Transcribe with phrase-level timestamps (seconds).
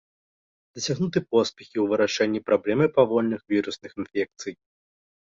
[0.79, 4.53] Дасягнуты поспехі ў вырашэнні праблемы павольных вірусных інфекцый.